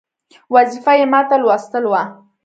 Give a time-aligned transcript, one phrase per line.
[0.53, 2.03] وظیفه یې ماته لوستل وه.